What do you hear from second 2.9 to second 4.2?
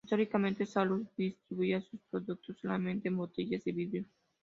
en botellas de vidrio.